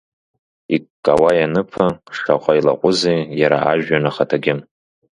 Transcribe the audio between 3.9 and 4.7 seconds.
ахаҭагьы!